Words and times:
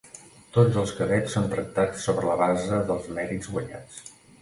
Tots 0.55 0.79
els 0.83 0.93
cadets 1.01 1.35
són 1.37 1.45
tractats 1.53 2.09
sobre 2.09 2.29
la 2.33 2.41
base 2.43 2.83
dels 2.91 3.15
mèrits 3.21 3.57
guanyats. 3.57 4.05